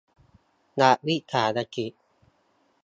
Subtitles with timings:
[0.81, 1.91] รัฐวิสาหกิจ